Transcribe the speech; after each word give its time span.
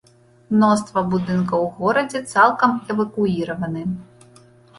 Мноства 0.53 1.03
будынкаў 1.11 1.61
у 1.65 1.67
горадзе 1.77 2.19
цалкам 2.33 2.71
эвакуіраваны. 2.95 3.87